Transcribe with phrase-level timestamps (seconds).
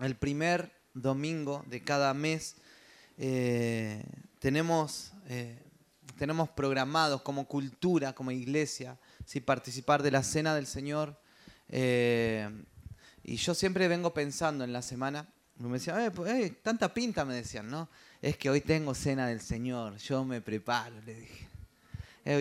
[0.00, 2.56] el primer domingo de cada mes
[3.18, 4.02] eh,
[4.38, 5.58] tenemos, eh,
[6.18, 9.40] tenemos programados como cultura, como iglesia, ¿sí?
[9.40, 11.18] participar de la cena del Señor.
[11.68, 12.48] Eh,
[13.24, 15.28] y yo siempre vengo pensando en la semana,
[15.58, 17.88] me decían, pues, tanta pinta me decían, ¿no?
[18.20, 21.48] Es que hoy tengo cena del Señor, yo me preparo, le dije.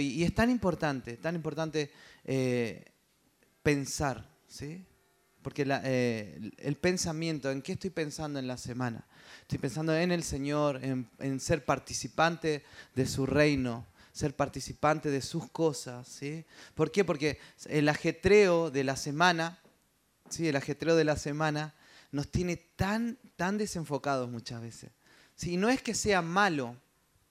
[0.01, 1.91] Y es tan importante, tan importante
[3.63, 4.83] pensar, ¿sí?
[5.45, 5.61] Porque
[6.57, 9.05] el pensamiento, ¿en qué estoy pensando en la semana?
[9.41, 12.63] Estoy pensando en el Señor, en, ser participante
[12.95, 16.07] de su reino, ser participante de sus cosas.
[16.07, 16.43] ¿sí?
[16.73, 17.05] ¿Por qué?
[17.05, 19.59] Porque el ajetreo de la semana,
[20.31, 20.47] ¿sí?
[20.47, 21.75] el ajetreo de la semana
[22.09, 24.89] nos tiene tan, tan desenfocados muchas veces.
[25.35, 25.57] ¿sí?
[25.57, 26.75] no es que sea malo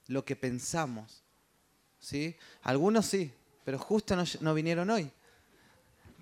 [0.07, 1.25] lo que pensamos.
[1.99, 2.37] ¿sí?
[2.63, 3.33] Algunos sí,
[3.65, 5.11] pero justo no vinieron hoy.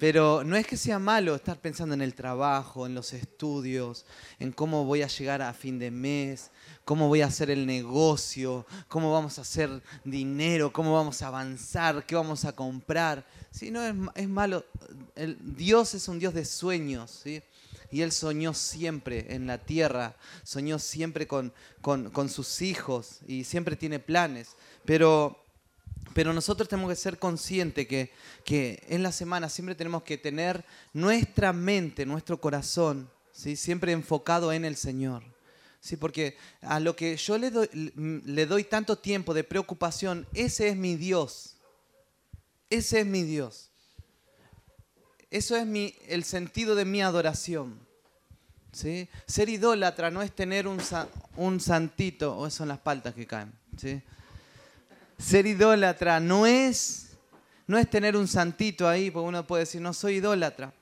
[0.03, 4.05] Pero no es que sea malo estar pensando en el trabajo, en los estudios,
[4.41, 6.51] en cómo voy a llegar a fin de mes,
[6.85, 12.05] cómo voy a hacer el negocio, cómo vamos a hacer dinero, cómo vamos a avanzar,
[12.05, 13.25] qué vamos a comprar.
[13.53, 13.81] Sí, no
[14.17, 14.65] es, malo.
[15.39, 17.23] Dios es un Dios de sueños.
[17.93, 23.45] Y Él soñó siempre en la tierra, soñó siempre con, con, con sus hijos y
[23.45, 24.57] siempre tiene planes.
[24.85, 25.42] Pero
[26.15, 28.13] pero nosotros tenemos que ser conscientes que,
[28.45, 33.57] que en la semana siempre tenemos que tener nuestra mente, nuestro corazón, ¿sí?
[33.57, 35.23] siempre enfocado en el Señor.
[35.81, 35.97] ¿sí?
[35.97, 41.57] Porque a lo que yo le doy, tanto tiempo de preocupación, ese es mi Dios.
[42.71, 43.71] Ese es mi Dios.
[45.31, 47.79] Eso es mi, el sentido de mi adoración.
[48.73, 49.09] ¿sí?
[49.27, 50.81] Ser idólatra no es tener un,
[51.37, 53.53] un santito, o son las paltas que caen.
[53.79, 54.03] ¿sí?
[55.23, 57.11] Ser idólatra no es,
[57.69, 60.75] no es tener un santito ahí, porque uno puede decir, no soy idólatra.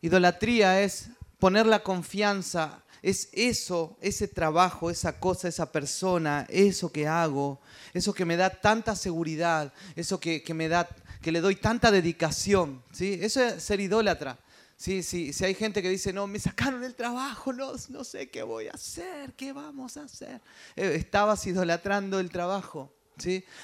[0.00, 1.08] Idolatría es
[1.40, 7.60] poner la confianza, es eso, ese trabajo, esa cosa, esa persona, eso que hago,
[7.94, 10.88] eso que me da tanta seguridad, eso que, me da,
[11.20, 12.80] que le doy tanta dedicación.
[12.92, 13.18] ¿sí?
[13.20, 14.38] Eso es ser idólatra.
[14.76, 18.30] Sí, sí, si hay gente que dice, no, me sacaron el trabajo, no, no sé
[18.30, 20.40] qué voy a hacer, qué vamos a hacer.
[20.76, 22.92] Eh, estabas idolatrando el trabajo.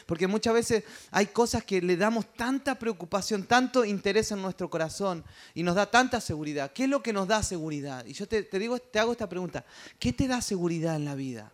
[0.06, 5.24] Porque muchas veces hay cosas que le damos tanta preocupación, tanto interés en nuestro corazón
[5.54, 6.72] y nos da tanta seguridad.
[6.72, 8.04] ¿Qué es lo que nos da seguridad?
[8.06, 9.64] Y yo te, digo, te hago esta pregunta.
[9.98, 11.52] ¿Qué te da seguridad en la vida?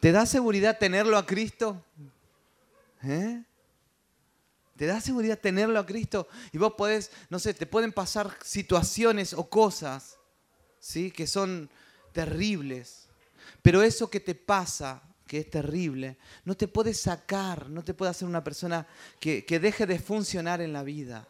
[0.00, 1.82] ¿Te da seguridad tenerlo a Cristo?
[3.02, 3.42] ¿Eh?
[4.76, 6.28] ¿Te da seguridad tenerlo a Cristo?
[6.52, 10.18] Y vos podés, no sé, te pueden pasar situaciones o cosas,
[10.78, 11.10] ¿sí?
[11.10, 11.70] Que son
[12.12, 13.06] terribles.
[13.62, 18.10] Pero eso que te pasa que es terrible, no te puede sacar, no te puede
[18.10, 18.86] hacer una persona
[19.18, 21.28] que, deje de funcionar en la vida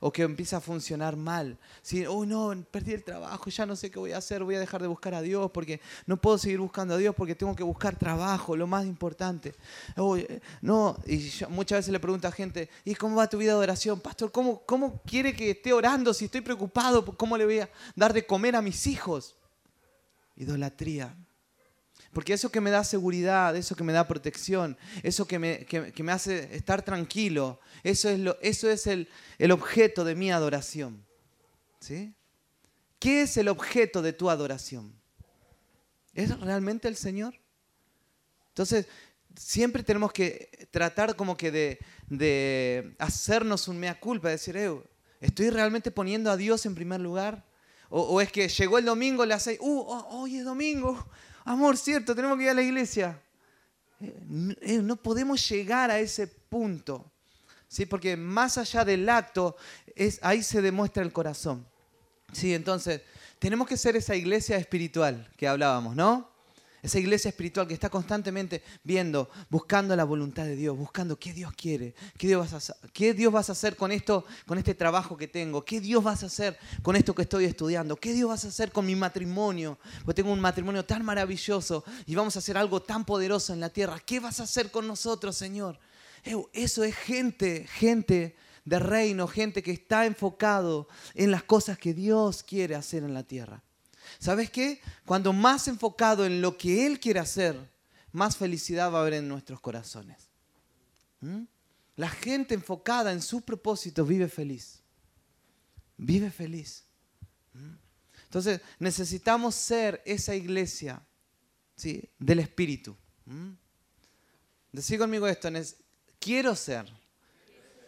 [0.00, 1.56] o que empiece a funcionar mal.
[1.80, 4.60] Si, oh no, perdí el trabajo, ya no sé qué voy a hacer, voy a
[4.60, 7.62] dejar de buscar a Dios porque no puedo seguir buscando a Dios porque tengo que
[7.62, 9.54] buscar trabajo, lo más importante.
[10.60, 14.00] no, y muchas veces le pregunto a gente, ¿y cómo va tu vida de oración?
[14.00, 17.04] Pastor, ¿cómo, ¿cómo quiere que esté orando si estoy preocupado?
[17.16, 19.36] ¿Cómo le voy a dar de comer a mis hijos?
[20.36, 21.16] Idolatría.
[22.16, 25.66] Porque eso que me da seguridad, eso que me da protección, eso que me,
[25.98, 31.04] me hace estar tranquilo, eso es, lo, eso es el, el, objeto de mi adoración.
[31.78, 32.14] ¿Sí?
[32.98, 34.98] ¿Qué es el objeto de tu adoración?
[36.14, 37.34] ¿Es realmente el Señor?
[38.48, 38.86] Entonces,
[39.36, 41.78] siempre tenemos que tratar como que de,
[42.08, 44.56] de hacernos un mea culpa, de decir,
[45.20, 47.44] ¿estoy realmente poniendo a Dios en primer lugar?
[47.90, 51.06] O, es que llegó el domingo, le hace, uh, oh, hoy es domingo,
[51.46, 53.18] amor, cierto, tenemos que ir a la iglesia.
[54.00, 57.10] Eh, eh, no podemos llegar a ese punto,
[57.68, 57.86] ¿sí?
[57.86, 59.56] porque más allá del acto,
[59.94, 61.66] es, ahí se demuestra el corazón.
[62.32, 62.52] ¿sí?
[62.52, 63.00] Entonces,
[63.38, 66.35] tenemos que ser esa iglesia espiritual que hablábamos, ¿no?
[66.86, 71.52] Esa iglesia espiritual que está constantemente viendo, buscando la voluntad de Dios, buscando qué Dios
[71.52, 75.16] quiere, qué Dios vas a qué Dios vas a hacer con esto, con este trabajo
[75.16, 78.44] que tengo, qué Dios vas a hacer con esto que estoy estudiando, qué Dios vas
[78.44, 82.56] a hacer con mi matrimonio, porque tengo un matrimonio tan maravilloso y vamos a hacer
[82.56, 83.98] algo tan poderoso en la tierra.
[83.98, 85.80] ¿Qué vas a hacer con nosotros, Señor?
[86.52, 90.86] Eso es gente, gente de reino, gente que está enfocado
[91.16, 93.64] en las cosas que Dios quiere hacer en la tierra.
[94.18, 94.80] ¿Sabes qué?
[95.04, 97.56] Cuando más enfocado en lo que Él quiere hacer,
[98.12, 100.28] más felicidad va a haber en nuestros corazones.
[101.20, 101.42] ¿Mm?
[101.96, 104.80] La gente enfocada en sus propósitos vive feliz.
[105.96, 106.84] Vive feliz.
[107.52, 107.74] ¿Mm?
[108.24, 111.02] Entonces necesitamos ser esa iglesia
[111.74, 112.08] ¿sí?
[112.18, 112.96] del Espíritu.
[113.24, 113.52] ¿Mm?
[114.98, 115.48] Conmigo esto,
[116.18, 116.86] quiero ser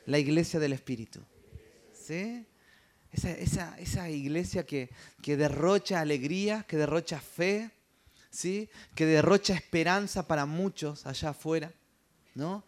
[0.06, 1.20] la iglesia del Espíritu.
[1.92, 2.46] ¿Sí?
[3.12, 4.90] Esa, esa, iglesia que,
[5.22, 7.70] que, derrocha alegría, que derrocha fe,
[8.30, 8.68] ¿sí?
[8.94, 11.72] que derrocha esperanza para muchos allá afuera.
[12.34, 12.64] ¿no?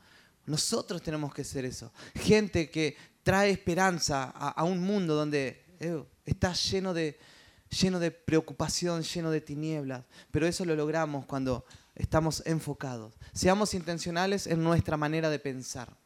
[0.47, 1.93] Nosotros tenemos que ser eso.
[2.15, 7.19] Gente que trae esperanza a, un mundo donde eh, está lleno de,
[7.69, 10.05] lleno de preocupación, lleno de tinieblas.
[10.31, 11.65] Pero eso lo logramos cuando
[11.95, 13.15] estamos enfocados.
[13.33, 16.00] Seamos intencionales en nuestra manera de pensar.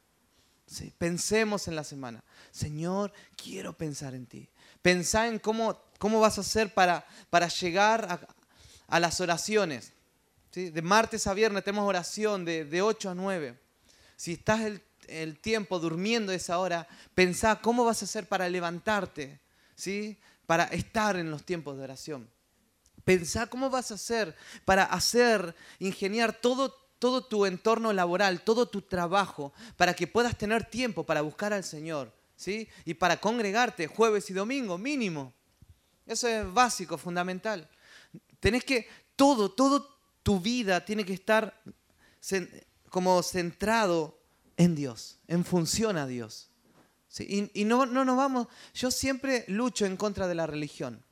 [0.97, 2.23] Pensemos en la semana.
[2.51, 4.49] Señor, quiero pensar en ti.
[4.81, 8.27] Pensá en cómo, cómo vas a hacer para, para llegar
[8.87, 9.93] a, las oraciones.
[10.53, 13.59] De martes a viernes tenemos oración de, de 8 a 9.
[14.15, 19.39] Si estás el, el, tiempo durmiendo esa hora, pensá cómo vas a hacer para levantarte,
[19.75, 20.17] ¿sí?
[20.45, 22.29] para estar en los tiempos de oración.
[23.03, 28.81] Pensá cómo vas a hacer para hacer, ingeniar todo todo tu entorno laboral, todo tu
[28.81, 32.67] trabajo, para que puedas tener tiempo para buscar al Señor, ¿sí?
[32.83, 35.31] Y para congregarte jueves y domingo, mínimo.
[36.07, 37.69] Eso es básico, fundamental.
[38.39, 41.61] Tenés que, todo, todo tu vida tiene que estar
[42.89, 44.19] como centrado
[44.57, 46.49] en Dios, en función a Dios.
[47.19, 51.05] Y, no, no nos vamos, yo siempre lucho en contra de la religión,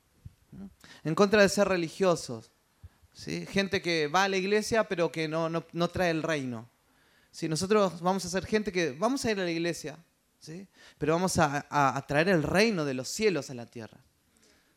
[1.04, 2.50] en contra de ser religiosos.
[3.14, 6.68] Gente que va a la iglesia pero que no, no, trae el reino.
[7.30, 7.48] ¿sí?
[7.48, 9.96] Nosotros vamos a ser gente que vamos a ir a la iglesia,
[10.40, 10.66] ¿sí?
[10.98, 13.98] pero vamos a, traer el reino de los cielos a la tierra.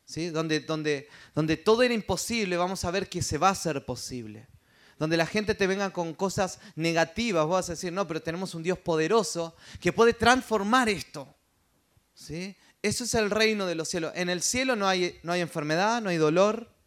[0.04, 0.30] ¿sí?
[0.30, 4.46] Donde, donde, donde todo era imposible, vamos a ver que se va a hacer posible.
[4.98, 8.54] Donde la gente te venga con cosas negativas, vos vas a decir, no, pero tenemos
[8.54, 11.34] un Dios poderoso que puede transformar esto.
[12.14, 12.56] ¿sí?
[12.82, 14.12] Eso es el reino de los cielos.
[14.14, 16.77] En el cielo no hay, no hay enfermedad, no hay dolor,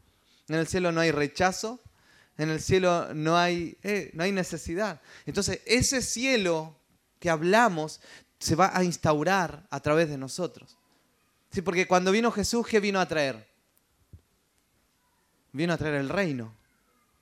[0.48, 1.82] en el cielo no hay rechazo,
[2.38, 5.02] en el cielo no hay, eh, no hay necesidad.
[5.26, 6.76] Entonces, ese cielo
[7.20, 8.02] que hablamos
[8.40, 10.78] se va a instaurar a través de nosotros.
[11.52, 13.48] Sí, porque cuando vino Jesús, ¿qué vino a traer?
[15.52, 16.56] Vino a traer el reino.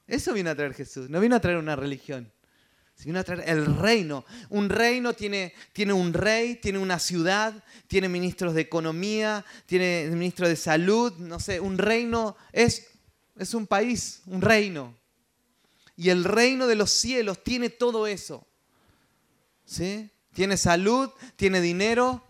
[0.07, 2.31] Eso vino a traer Jesús, no vino a traer una religión.
[3.05, 4.25] Vino a traer el reino.
[4.49, 10.49] Un reino tiene, tiene un rey, tiene una ciudad, tiene ministros de economía, tiene ministros
[10.49, 12.88] de salud, no sé, un reino es
[13.39, 14.95] es un país, un reino.
[15.95, 18.45] Y el reino de los cielos tiene todo eso.
[19.65, 20.11] ¿Sí?
[20.33, 22.23] Tiene salud, tiene dinero,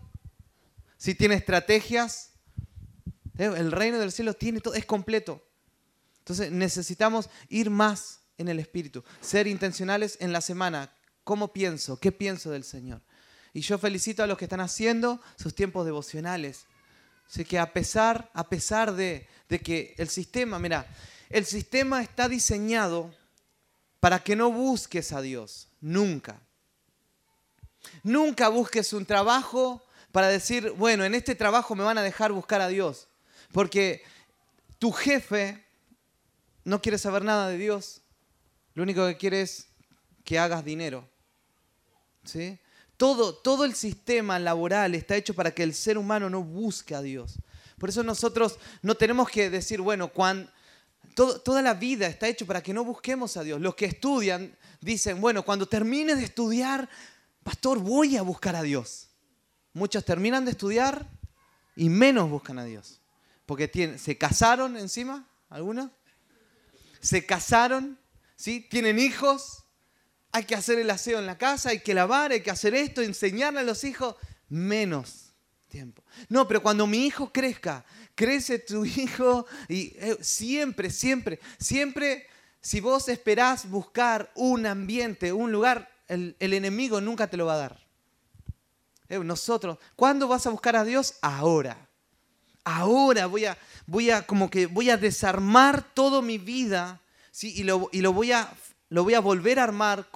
[0.96, 1.14] ¿sí?
[1.14, 2.32] tiene estrategias.
[3.38, 3.52] ¿Eh?
[3.56, 5.46] El reino del cielo tiene todo, es completo.
[6.18, 10.94] Entonces necesitamos ir más en el espíritu, ser intencionales en la semana.
[11.24, 11.98] ¿Cómo pienso?
[11.98, 13.02] ¿Qué pienso del Señor?
[13.52, 16.66] Y yo felicito a los que están haciendo sus tiempos devocionales.
[17.26, 20.86] Sé que a pesar, a pesar de, de que el sistema, mira,
[21.28, 23.12] el sistema está diseñado
[23.98, 26.40] para que no busques a Dios, nunca.
[28.02, 32.60] Nunca busques un trabajo para decir, bueno, en este trabajo me van a dejar buscar
[32.60, 33.08] a Dios,
[33.52, 34.02] porque
[34.78, 35.62] tu jefe
[36.64, 38.02] no quiere saber nada de Dios,
[38.74, 39.66] lo único que quiere es
[40.24, 41.08] que hagas dinero.
[42.24, 42.58] ¿Sí?
[42.96, 47.02] Todo, todo el sistema laboral está hecho para que el ser humano no busque a
[47.02, 47.40] Dios.
[47.80, 50.50] Por eso nosotros no tenemos que decir, bueno, cuando,
[51.14, 53.58] toda la vida está hecho para que no busquemos a Dios.
[53.58, 56.90] Los que estudian dicen, bueno, cuando termine de estudiar,
[57.42, 59.08] pastor, voy a buscar a Dios.
[59.72, 61.08] Muchos terminan de estudiar
[61.74, 63.00] y menos buscan a Dios.
[63.46, 65.90] Porque se casaron encima, algunos.
[67.00, 67.98] Se casaron,
[68.36, 68.60] ¿sí?
[68.60, 69.64] tienen hijos,
[70.32, 73.00] hay que hacer el aseo en la casa, hay que lavar, hay que hacer esto,
[73.00, 74.16] enseñarle a los hijos,
[74.50, 75.19] menos
[75.70, 76.02] tiempo.
[76.28, 77.84] No, pero cuando mi hijo crezca,
[78.14, 82.26] crece tu hijo y eh, siempre, siempre, siempre,
[82.60, 87.58] si vos esperás buscar un ambiente, un lugar, el, enemigo nunca te lo va a
[87.58, 87.80] dar.
[89.08, 91.14] Eh, nosotros, ¿cuándo vas a buscar a Dios?
[91.22, 91.86] Ahora.
[92.62, 97.00] Ahora voy a, voy a, como que voy a desarmar toda mi vida
[97.30, 97.54] ¿sí?
[97.56, 98.52] y, lo, y lo, voy a,
[98.90, 100.06] lo voy a volver a armar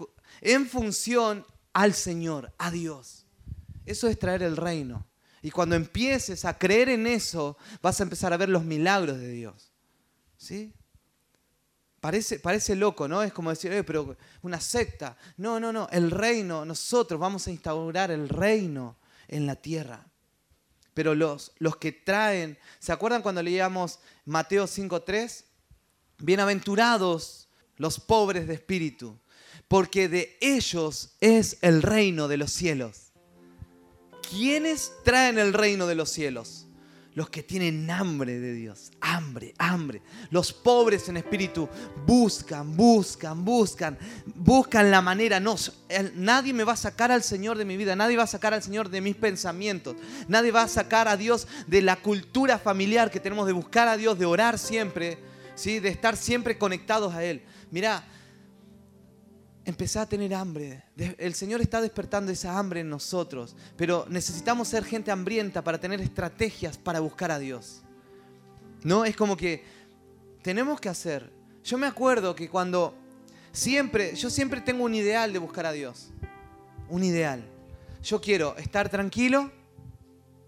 [0.43, 3.25] en función al Señor, a Dios.
[3.87, 5.07] Eso es traer el reino.
[5.45, 9.29] Y cuando empieces a creer en eso, vas a empezar a ver los milagros de
[9.29, 9.71] Dios.
[10.39, 10.73] ¿Sí?
[12.01, 13.23] Parece, parece loco, ¿no?
[13.23, 15.19] Es como decir, eh, pero una secta.
[15.37, 15.87] No, no, no.
[15.93, 18.97] El reino, nosotros vamos a instaurar el reino
[19.29, 20.07] en la tierra.
[20.95, 25.45] Pero los, los que traen, ¿se acuerdan cuando leíamos Mateo 5.3?
[26.21, 29.19] Bienaventurados los pobres de espíritu,
[29.69, 33.04] porque de ellos es el reino de los cielos.
[34.35, 36.67] ¿Quiénes traen el reino de los cielos?
[37.15, 38.91] los que tienen hambre de Dios.
[39.01, 40.03] Hambre, hambre.
[40.31, 41.69] Los pobres en espíritu
[42.05, 43.97] buscan, buscan, buscan,
[44.35, 45.39] buscan la manera.
[45.39, 45.55] No,
[46.17, 48.65] nadie me va a sacar al Señor de mi vida, nadie va a sacar al
[48.65, 49.95] Señor de mis pensamientos,
[50.27, 53.97] nadie va a sacar a Dios de la cultura familiar que tenemos de buscar a
[53.97, 55.19] Dios, de orar siempre,
[55.55, 55.79] ¿sí?
[55.79, 57.43] de estar siempre conectados a Él.
[57.71, 58.05] Mira,
[59.65, 60.83] empezá a tener hambre.
[60.97, 66.01] El Señor está despertando esa hambre en nosotros, pero necesitamos ser gente hambrienta para tener
[66.01, 67.83] estrategias para buscar a Dios.
[68.83, 69.05] ¿No?
[69.05, 69.65] Es como que
[70.43, 71.31] tenemos que hacer.
[71.65, 72.95] Yo me acuerdo que cuando
[73.53, 76.11] siempre, yo siempre tengo un ideal de buscar a Dios.
[76.91, 77.43] Un ideal.
[78.03, 79.51] Yo quiero estar tranquilo,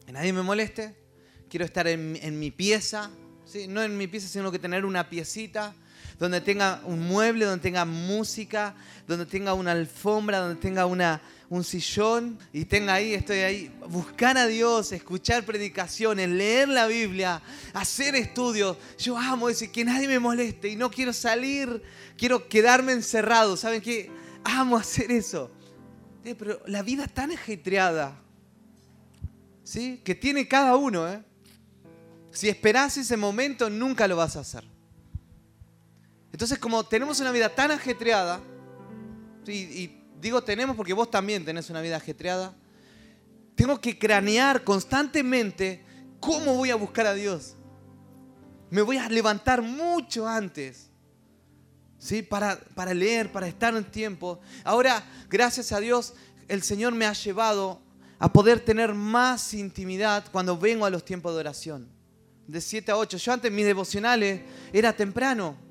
[0.04, 0.94] que nadie me moleste.
[1.48, 3.10] Quiero estar en, mi pieza,
[3.46, 3.66] ¿sí?
[3.68, 5.74] no en mi pieza, sino que tener una piecita
[6.18, 8.74] donde tenga un mueble, donde tenga música,
[9.06, 14.36] donde tenga una alfombra, donde tenga una, un sillón y tenga ahí, estoy ahí, buscar
[14.38, 18.76] a Dios, escuchar predicaciones, leer la Biblia, hacer estudios.
[18.98, 21.82] Yo amo decir que nadie me moleste y no quiero salir,
[22.16, 23.56] quiero quedarme encerrado.
[23.56, 24.10] ¿Saben qué?
[24.44, 25.50] Amo hacer eso.
[26.24, 28.20] Eh, pero la vida es tan ajetreada,
[29.62, 30.00] ¿sí?
[30.02, 31.22] Que tiene cada uno, ¿eh?
[32.32, 34.75] Si esperás ese momento, nunca lo vas a hacer.
[36.32, 38.40] Entonces, como tenemos una vida tan ajetreada,
[39.46, 39.90] y,
[40.20, 42.54] digo tenemos porque vos también tenés una vida ajetreada,
[43.54, 45.84] tengo que cranear constantemente
[46.20, 47.54] cómo voy a buscar a Dios.
[48.70, 50.90] Me voy a levantar mucho antes.
[51.98, 52.22] ¿Sí?
[52.22, 54.40] Para, para leer, para estar en tiempo.
[54.64, 56.14] Ahora, gracias a Dios,
[56.48, 57.80] el Señor me ha llevado
[58.18, 61.88] a poder tener más intimidad cuando vengo a los tiempos de oración.
[62.46, 63.16] De 7 a 8.
[63.16, 64.42] Yo antes mis devocionales
[64.72, 65.65] era temprano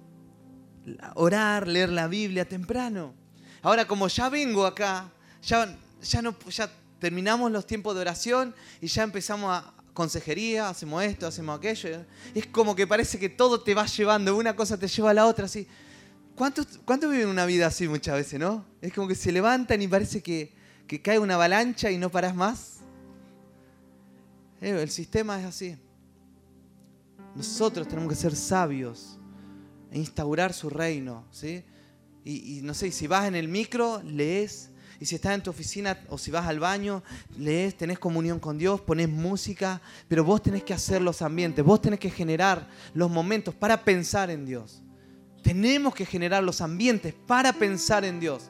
[1.15, 3.13] orar, leer la Biblia temprano.
[3.61, 5.11] Ahora como ya vengo acá,
[5.41, 11.03] ya, ya, no, ya terminamos los tiempos de oración y ya empezamos a consejería, hacemos
[11.03, 12.05] esto, hacemos aquello.
[12.35, 15.25] Es como que parece que todo te va llevando, una cosa te lleva a la
[15.25, 15.67] otra, así.
[16.35, 18.65] ¿Cuántos, ¿Cuántos viven una vida así muchas veces, no?
[18.81, 20.53] Es como que se levantan y parece que,
[20.85, 22.79] que cae una avalancha y no paras más.
[24.61, 25.77] Eh, el sistema es así.
[27.35, 29.17] Nosotros tenemos que ser sabios
[29.95, 31.25] instaurar su reino.
[31.31, 31.63] ¿sí?
[32.23, 34.69] Y, no sé, si vas en el micro, lees.
[34.99, 37.03] Y si estás en tu oficina o si vas al baño,
[37.37, 41.81] lees, tenés comunión con Dios, pones música, pero vos tenés que hacer los ambientes, vos
[41.81, 44.81] tenés que generar los momentos para pensar en Dios.
[45.43, 48.49] Tenemos que generar los ambientes para pensar en Dios.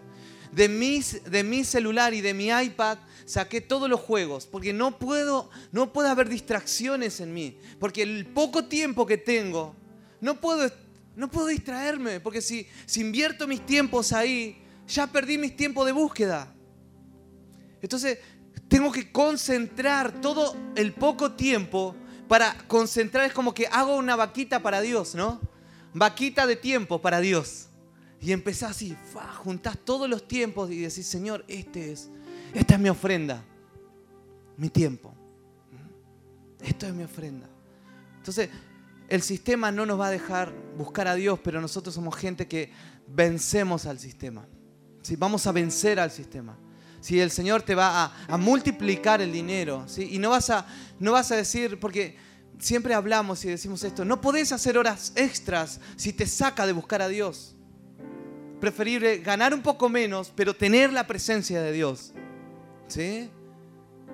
[0.52, 5.00] De, mis, de mi celular y de mi iPad saqué todos los juegos, porque no
[5.00, 9.76] puedo, no puede haber distracciones en mí, porque el poco tiempo que tengo,
[10.22, 10.64] no puedo
[11.16, 15.92] no puedo distraerme, porque si, si invierto mis tiempos ahí, ya perdí mis tiempos de
[15.92, 16.54] búsqueda.
[17.82, 18.20] Entonces,
[18.68, 21.96] tengo que concentrar todo el poco tiempo
[22.28, 23.26] para concentrar.
[23.26, 25.40] Es como que hago una vaquita para Dios, ¿no?
[25.94, 27.68] Vaquita de tiempo para Dios.
[28.20, 28.98] Y empezás así,
[29.44, 32.10] juntás todos los tiempos y decís, Señor, este es,
[32.54, 33.44] esta es mi ofrenda,
[34.58, 35.14] mi tiempo.
[36.60, 37.48] Esto es mi ofrenda.
[38.18, 38.50] Entonces,
[39.08, 42.72] el sistema no nos va a dejar buscar a Dios, pero nosotros somos gente que
[43.08, 44.48] vencemos al sistema.
[45.02, 45.16] ¿sí?
[45.16, 46.58] Vamos a vencer al sistema.
[47.02, 50.10] Si el Señor te va a, multiplicar el dinero, ¿sí?
[50.12, 50.66] y no vas, a,
[51.00, 52.18] no vas a decir, porque
[52.58, 57.04] siempre hablamos y decimos esto, no podés hacer horas extras si te saca de buscar
[57.04, 57.56] a Dios.
[58.60, 62.14] Preferible ganar un poco menos, pero tener la presencia de Dios.
[62.88, 63.30] ¿Sí?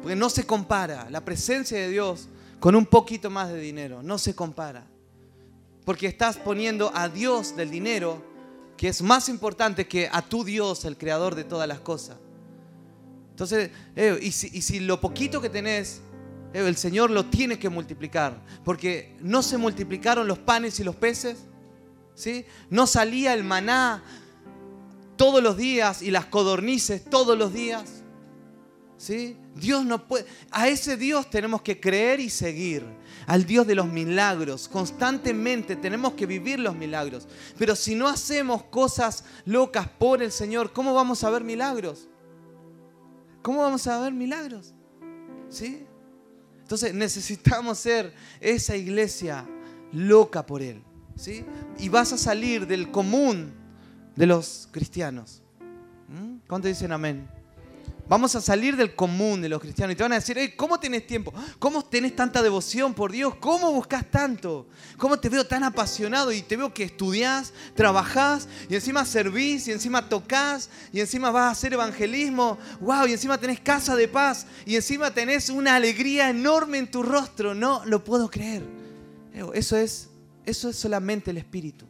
[0.02, 1.10] Porque no se compara.
[1.10, 2.28] La presencia de Dios
[2.62, 4.04] con un poquito más de dinero.
[4.04, 4.86] No se compara.
[5.84, 8.24] Porque estás poniendo a Dios del dinero,
[8.78, 12.18] que es más importante que a tu Dios, el creador de todas las cosas.
[13.32, 16.02] Entonces, eh, y, si, lo poquito que tenés,
[16.54, 18.40] el Señor lo tiene que multiplicar.
[18.64, 21.40] Porque no se multiplicaron los panes y los peces.
[22.14, 22.46] ¿sí?
[22.70, 24.04] No salía el maná
[25.16, 28.04] todos los días y las codornices todos los días.
[29.56, 30.26] Dios no puede.
[30.50, 32.86] A ese Dios tenemos que creer y seguir.
[33.28, 34.68] Al Dios de los milagros.
[34.68, 37.28] Constantemente tenemos que vivir los milagros.
[37.58, 42.08] Pero si no hacemos cosas locas por el Señor, ¿cómo vamos a ver milagros?
[43.42, 44.74] ¿Cómo vamos a ver milagros?
[45.50, 45.86] ¿Sí?
[46.62, 49.46] Entonces necesitamos ser esa iglesia
[49.92, 50.82] loca por Él.
[51.16, 51.44] ¿sí?
[51.78, 53.54] Y vas a salir del común
[54.16, 55.42] de los cristianos.
[56.08, 56.38] ¿Mm?
[56.48, 57.41] ¿Cuánto dicen amén?
[58.08, 61.08] Vamos a salir del común de los cristianos y te van a decir, ¿cómo tenés
[61.08, 61.34] tiempo?
[61.60, 63.36] ¿Cómo tenés tanta devoción por Dios?
[63.36, 64.68] ¿Cómo buscas tanto?
[64.98, 69.72] ¿Cómo te veo tan apasionado y te veo que estudiás, trabajás y encima servís y
[69.72, 72.58] encima tocas y encima vas a hacer evangelismo?
[72.82, 73.08] ¡Wow!
[73.08, 77.54] Y encima tenés casa de paz y encima tenés una alegría enorme en tu rostro.
[77.56, 78.64] No lo puedo creer.
[79.54, 80.10] Eso es,
[80.46, 81.86] eso es solamente el Espíritu.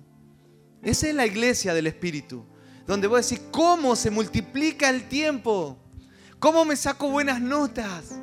[0.84, 2.46] Esa es la iglesia del Espíritu,
[2.86, 5.81] donde vos decís, ¿cómo se multiplica el tiempo?
[6.42, 8.16] ¿Cómo me saco buenas notas?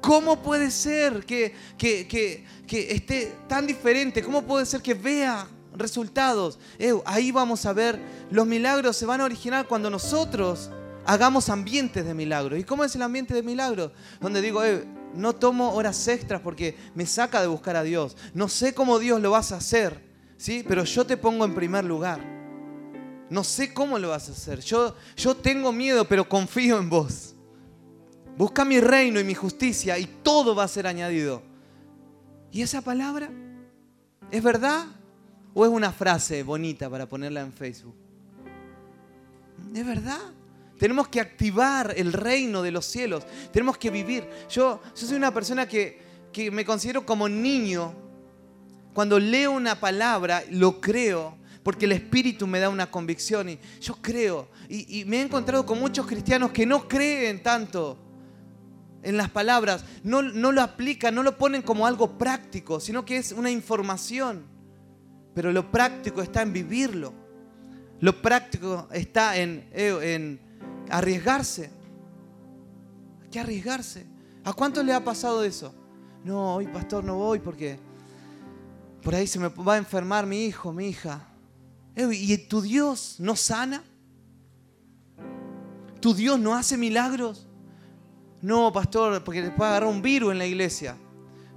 [0.00, 1.56] ¿Cómo puede ser que,
[2.70, 4.22] esté tan diferente?
[4.22, 6.60] ¿Cómo puede ser que vea resultados?
[7.04, 7.98] ahí vamos a ver,
[8.30, 10.70] los milagros se van a originar cuando nosotros
[11.04, 12.60] hagamos ambientes de milagros.
[12.60, 13.90] ¿Y cómo es el ambiente de milagros?
[14.20, 14.62] Donde digo,
[15.14, 18.16] no tomo horas extras porque me saca de buscar a Dios.
[18.34, 20.00] No sé cómo Dios lo vas a hacer,
[20.36, 20.64] ¿sí?
[20.68, 22.20] pero yo te pongo en primer lugar.
[23.30, 24.60] No sé cómo lo vas a hacer.
[24.60, 24.94] Yo
[25.42, 27.27] tengo miedo, pero confío en vos.
[28.38, 31.42] Busca mi reino y mi justicia y todo va a ser añadido.
[32.52, 33.28] ¿Y esa palabra
[34.30, 34.86] es verdad
[35.54, 37.96] o es una frase bonita para ponerla en Facebook?
[39.74, 40.20] ¿Es verdad?
[40.78, 43.26] Tenemos que activar el reino de los cielos.
[43.52, 44.24] Tenemos que vivir.
[44.48, 46.00] Yo, soy una persona que,
[46.52, 47.92] me considero como niño.
[48.94, 53.96] Cuando leo una palabra, lo creo porque el Espíritu me da una convicción y yo
[54.00, 54.48] creo.
[54.68, 58.04] Y me he encontrado con muchos cristianos que no creen tanto
[59.08, 63.32] en las palabras, no, lo aplican, no lo ponen como algo práctico, sino que es
[63.32, 64.44] una información.
[65.34, 67.14] Pero lo práctico está en vivirlo.
[68.00, 70.40] Lo práctico está en, eh, en
[70.90, 71.70] arriesgarse.
[73.22, 74.06] Hay que arriesgarse.
[74.44, 75.74] ¿A cuántos le ha pasado eso?
[76.22, 77.78] No, hoy pastor no voy porque
[79.02, 81.26] por ahí se me va a enfermar mi hijo, mi hija.
[81.96, 83.82] Eh, ¿Y tu Dios no sana?
[85.98, 87.47] ¿Tu Dios no hace milagros?
[88.40, 90.96] No, pastor, porque te puede agarrar un virus en la iglesia.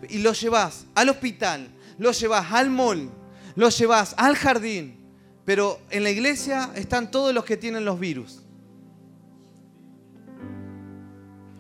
[0.10, 3.10] Y lo llevas al hospital, lo llevas al mall,
[3.56, 4.98] lo llevas al jardín.
[5.46, 8.42] Pero en la iglesia están todos los que tienen los virus.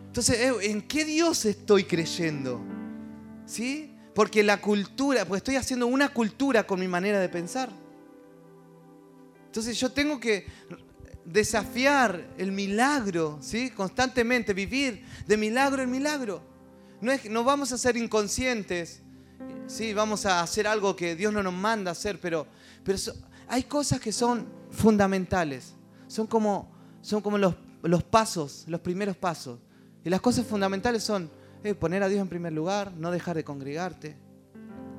[0.07, 2.61] Entonces, eh, ¿en qué Dios estoy creyendo?
[3.45, 3.95] ¿Sí?
[4.13, 7.69] Porque la cultura, pues estoy haciendo una cultura con mi manera de pensar.
[9.45, 10.45] Entonces yo tengo que
[11.25, 13.69] desafiar el milagro, ¿sí?
[13.71, 16.41] Constantemente vivir de milagro en milagro.
[16.99, 19.01] No, es, no vamos a ser inconscientes,
[19.67, 19.93] ¿sí?
[19.93, 22.47] Vamos a hacer algo que Dios no nos manda hacer, pero,
[22.83, 22.97] pero
[23.47, 25.73] hay cosas que son fundamentales.
[26.07, 29.59] Son como, son como los, los pasos, los primeros pasos.
[30.03, 31.29] Y las cosas fundamentales son
[31.63, 34.17] eh, poner a Dios en primer lugar, no dejar de congregarte,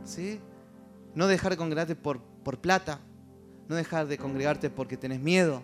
[0.05, 0.41] ¿sí?
[1.15, 3.01] No dejar de congregarte por, por plata,
[3.69, 5.63] no dejar de congregarte porque tenés miedo,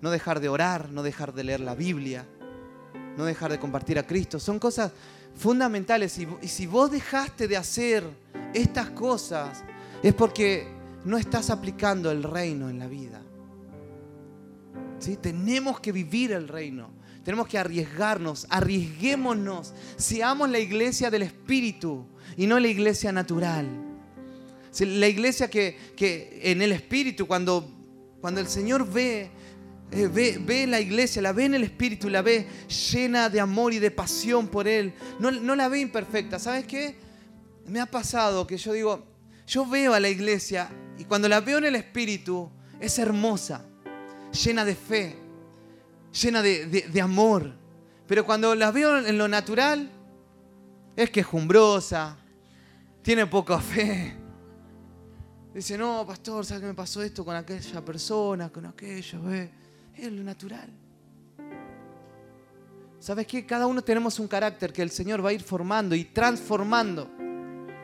[0.00, 2.26] no dejar de orar, no dejar de leer la Biblia,
[3.16, 4.38] no dejar de compartir a Cristo.
[4.38, 4.92] Son cosas
[5.34, 6.18] fundamentales.
[6.18, 8.04] Y, si vos dejaste de hacer
[8.52, 9.64] estas cosas,
[10.02, 10.68] es porque
[11.04, 13.20] no estás aplicando el reino en la vida.
[15.20, 16.90] Tenemos que vivir el reino.
[17.24, 22.04] Tenemos que arriesgarnos, arriesguémonos, seamos la iglesia del Espíritu
[22.36, 23.66] y no la iglesia natural.
[24.78, 25.78] La iglesia que,
[26.42, 27.70] en el Espíritu, cuando
[28.22, 29.30] el Señor ve,
[29.94, 32.46] eh, ve, ve, la iglesia, la ve en el Espíritu, la ve
[32.90, 36.38] llena de amor y de pasión por Él, no, la ve imperfecta.
[36.38, 36.96] ¿Sabes qué?
[37.66, 39.04] Me ha pasado que yo digo,
[39.46, 43.64] yo veo a la iglesia y cuando la veo en el Espíritu es hermosa,
[44.44, 45.16] llena de fe,
[46.20, 47.54] llena de, amor.
[48.06, 49.90] Pero cuando la veo en lo natural,
[50.96, 52.18] es quejumbrosa,
[53.02, 54.16] tiene poca fe,
[55.54, 59.20] Dice, no, pastor, ¿sabes qué me pasó esto con aquella persona, con aquello?
[59.96, 60.68] Es lo natural.
[63.04, 63.44] ¿Sabes qué?
[63.44, 67.06] Cada uno tenemos un carácter que el Señor va a ir formando y transformando.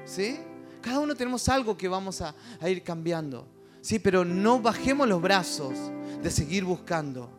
[0.05, 0.41] ¿Sí?
[0.81, 2.35] Cada uno tenemos algo que vamos a,
[2.67, 3.47] ir cambiando.
[3.83, 5.75] Sí, pero no bajemos los brazos
[6.23, 7.31] de seguir buscando.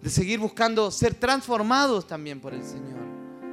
[0.00, 3.00] De seguir buscando ser transformados también por el Señor.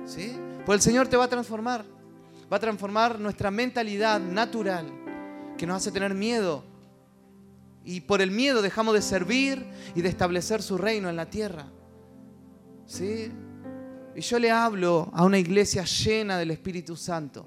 [0.05, 0.37] ¿Sí?
[0.63, 1.83] Pues el Señor te va a transformar.
[2.53, 4.85] Va a transformar nuestra mentalidad natural
[5.57, 6.63] que nos hace tener miedo.
[7.83, 9.65] Y por el miedo dejamos de servir
[9.95, 11.67] y de establecer su reino en la tierra.
[12.85, 13.31] ¿Sí?
[14.15, 17.45] Y yo le hablo a una iglesia llena del Espíritu Santo,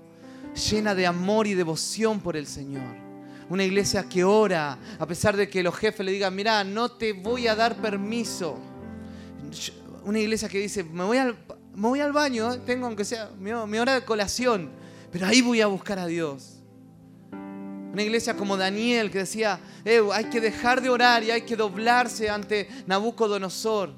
[0.70, 3.04] llena de amor y devoción por el Señor.
[3.50, 7.12] Una iglesia que ora, a pesar de que los jefes le digan, mira, no te
[7.12, 8.58] voy a dar permiso.
[10.04, 11.36] Una iglesia que dice, me voy al,
[11.74, 14.70] me voy al baño, tengo aunque sea mi, mi hora de colación,
[15.12, 16.62] pero ahí voy a buscar a Dios.
[17.94, 19.60] Una iglesia como Daniel que decía,
[20.12, 23.94] hay que dejar de orar y hay que doblarse ante Nabucodonosor.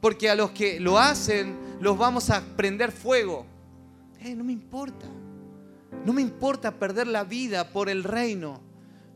[0.00, 3.44] porque a los que lo hacen los vamos a prender fuego.
[4.20, 5.04] Eh, no me importa.
[6.06, 8.62] No me importa perder la vida por el reino.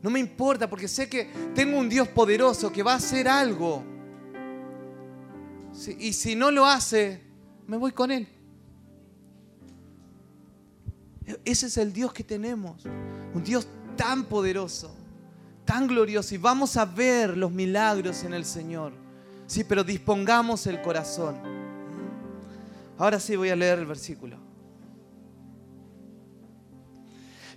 [0.03, 3.83] No me importa porque sé que tengo un Dios poderoso que va a hacer algo.
[5.97, 7.23] y si no lo hace,
[7.65, 8.27] me voy con Él.
[11.43, 12.85] Ese es el Dios que tenemos.
[13.33, 13.67] Un Dios
[13.99, 14.95] tan poderoso,
[15.65, 16.33] tan glorioso.
[16.33, 18.93] Y vamos a ver los milagros en el Señor.
[19.45, 21.35] Sí, pero dispongamos el corazón.
[22.97, 24.37] Ahora sí voy a leer el versículo.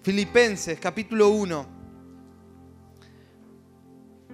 [0.02, 1.64] Filipenses capítulo 1.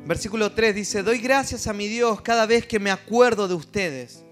[0.07, 4.25] Versículo 3 dice, doy gracias a mi Dios cada vez que me acuerdo de ustedes.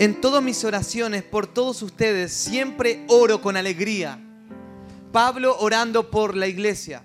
[0.00, 4.23] En todas mis oraciones por todos ustedes siempre oro con alegría.
[5.14, 7.04] Pablo orando por la iglesia.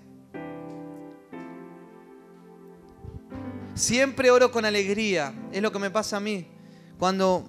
[3.76, 5.32] Siempre oro con alegría.
[5.52, 6.48] Es lo que me pasa a mí.
[6.98, 7.48] Cuando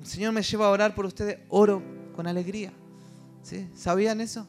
[0.00, 1.82] el Señor me lleva a orar por ustedes, oro
[2.14, 2.72] con alegría.
[3.42, 3.68] ¿Sí?
[3.74, 4.46] ¿Sabían eso?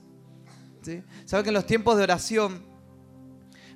[0.84, 1.02] ¿Sí?
[1.26, 2.62] ¿Saben que en los tiempos de oración,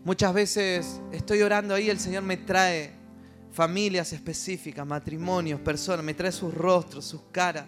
[0.03, 2.91] muchas veces estoy orando ahí, el Señor me trae
[3.51, 7.65] familias específicas, matrimonios, personas, me trae sus rostros, sus caras.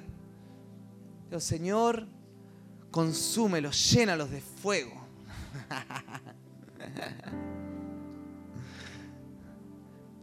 [1.32, 2.13] Digo, Señor,
[2.94, 4.94] consúmelos, llénalos de fuego.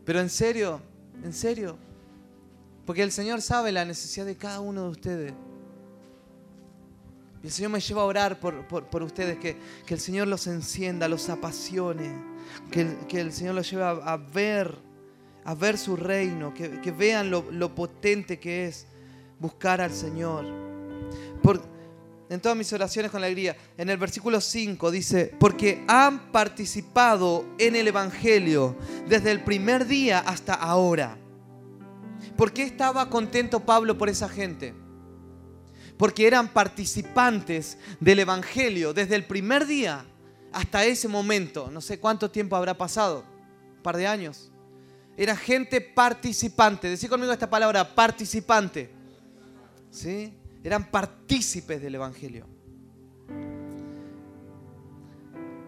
[0.05, 0.81] Pero en serio,
[1.25, 1.77] en serio.
[2.87, 5.35] Porque el Señor sabe la necesidad de cada uno de ustedes.
[7.43, 9.57] Y el Señor me lleva a orar por, ustedes, que,
[9.89, 12.15] el Señor los encienda, los apasione,
[12.71, 14.79] que el, Señor los lleve a, ver,
[15.45, 18.87] a ver su reino, que, vean lo, potente que es
[19.41, 20.45] buscar al Señor.
[21.43, 21.63] Por,
[22.31, 23.57] en todas mis oraciones con alegría.
[23.77, 28.77] En el versículo 5 dice, porque han participado en el Evangelio
[29.09, 31.19] desde el primer día hasta ahora.
[32.37, 34.73] ¿Por qué estaba contento Pablo por esa gente?
[35.99, 40.07] Porque eran participantes del Evangelio desde el primer día
[40.53, 41.69] hasta ese momento.
[41.71, 43.25] No sé cuánto tiempo habrá pasado,
[43.77, 44.53] un par de años.
[45.17, 46.89] Era gente participante.
[46.89, 48.89] Decí conmigo esta palabra, participante.
[49.91, 50.33] ¿Sí?
[50.63, 52.47] Eran partícipes del Evangelio.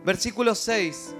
[0.04, 1.14] Versículo 6.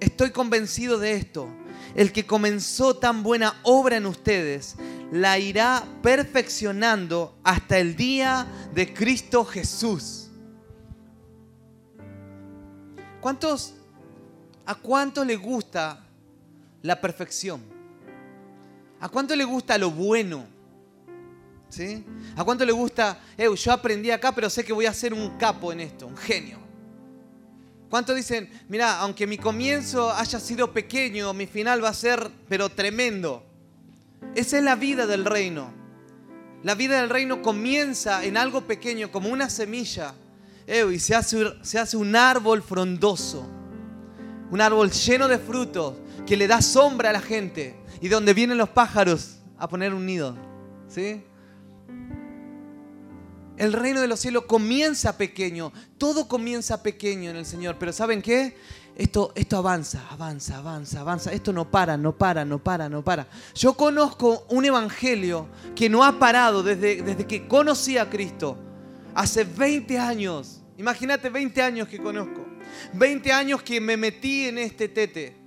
[0.00, 1.48] Estoy convencido de esto.
[1.94, 4.76] El que comenzó tan buena obra en ustedes,
[5.10, 10.30] la irá perfeccionando hasta el día de Cristo Jesús.
[13.20, 13.74] ¿Cuántos,
[14.64, 16.04] ¿A cuánto le gusta
[16.82, 17.60] la perfección?
[19.00, 20.51] ¿A cuánto le gusta lo bueno?
[22.36, 25.72] ¿A cuánto le gusta, yo aprendí acá, pero sé que voy a ser un capo
[25.72, 26.58] en esto, un genio?
[27.88, 32.70] ¿Cuántos dicen, mira, aunque mi comienzo haya sido pequeño, mi final va a ser, pero
[32.70, 33.44] tremendo?
[34.34, 35.70] Esa es la vida del reino.
[36.62, 40.14] La vida del reino comienza en algo pequeño, como una semilla,
[40.66, 43.46] y se hace, se hace un árbol frondoso,
[44.50, 45.94] un árbol lleno de frutos,
[46.26, 50.06] que le da sombra a la gente, y donde vienen los pájaros a poner un
[50.06, 50.36] nido.
[50.88, 51.24] ¿Sí?
[53.56, 58.22] El reino de los cielos comienza pequeño, todo comienza pequeño en el Señor, pero ¿saben
[58.22, 58.56] qué?
[58.96, 61.32] Esto, esto avanza, avanza, avanza, avanza.
[61.32, 63.26] Esto no para, no para, no para, no para.
[63.54, 68.58] Yo conozco un evangelio que no ha parado desde, desde que conocí a Cristo.
[69.14, 70.62] Hace 20 años.
[70.76, 72.46] Imagínate 20 años que conozco.
[72.94, 75.41] 20 años que me metí en este tete.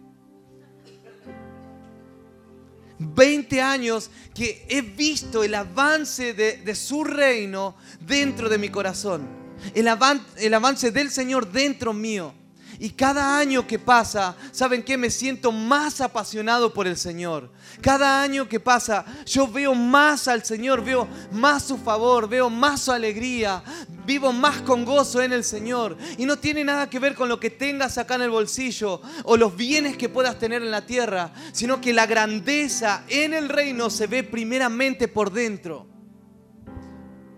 [2.99, 9.27] 20 años que he visto el avance de, su reino dentro de mi corazón.
[9.73, 9.89] El,
[10.37, 12.33] el avance del Señor dentro mío.
[12.79, 14.97] Y cada año que pasa, ¿saben qué?
[14.97, 17.51] Me siento más apasionado por el Señor.
[17.81, 22.81] Cada año que pasa, yo veo más al Señor, veo más su favor, veo más
[22.81, 23.63] su alegría,
[24.05, 25.97] vivo más con gozo en el Señor.
[26.17, 29.37] Y no tiene nada que ver con lo que tengas acá en el bolsillo o
[29.37, 33.89] los bienes que puedas tener en la tierra, sino que la grandeza en el reino
[33.89, 35.94] se ve primeramente por dentro.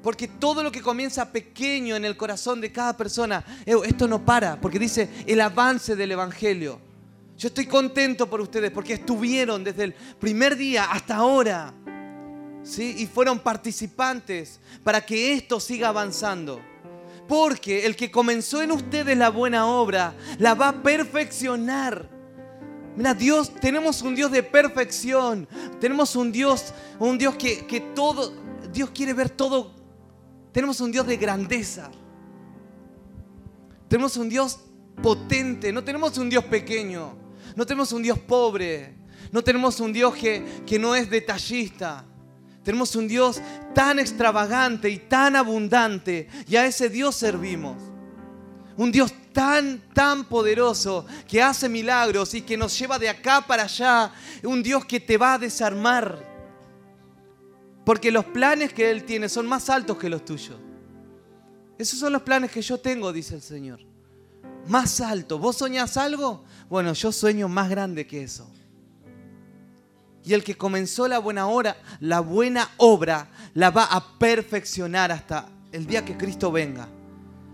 [0.08, 4.58] Porque todo lo que comienza pequeño en el corazón de cada persona, esto no para,
[4.62, 6.80] porque dice el avance del Evangelio.
[7.38, 11.74] Yo estoy contento por ustedes porque estuvieron desde el primer día hasta ahora.
[12.64, 12.96] ¿sí?
[13.00, 16.62] Y fueron participantes para que esto siga avanzando.
[17.28, 22.10] Porque el que comenzó en ustedes la buena obra, la va a perfeccionar.
[22.96, 25.50] Mira, Dios, tenemos un Dios de perfección.
[25.82, 28.32] Tenemos un Dios, un Dios que, que todo,
[28.72, 29.76] Dios quiere ver todo.
[30.58, 31.92] Tenemos un Dios de grandeza.
[33.88, 34.58] Tenemos un Dios
[35.04, 37.16] potente, no tenemos un Dios pequeño.
[37.56, 38.96] No tenemos un Dios pobre.
[39.32, 42.04] No tenemos un Dios que, que no es detallista.
[42.64, 43.40] Tenemos un Dios
[43.76, 46.28] tan extravagante y tan abundante.
[46.48, 47.78] Y a ese Dios servimos.
[48.78, 53.66] Un Dios tan, tan poderoso que hace milagros y que nos lleva de acá para
[53.66, 54.12] allá.
[54.42, 56.27] Un Dios que te va a desarmar.
[57.88, 60.58] Porque los planes que Él tiene son más altos que los tuyos.
[61.78, 63.80] Esos son los planes que yo tengo, dice el Señor.
[64.68, 65.40] Más alto.
[65.40, 66.44] ¿Vos soñás algo?
[66.68, 68.46] Bueno, yo sueño más grande que eso.
[70.26, 75.48] Y el que comenzó la buena hora, la buena obra, la va a perfeccionar hasta
[75.72, 76.90] el día que Cristo venga.